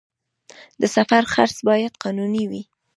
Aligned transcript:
د 0.81 0.83
سفر 0.95 1.23
خرڅ 1.33 1.57
باید 1.69 1.93
قانوني 2.03 2.43
وي 2.51 2.61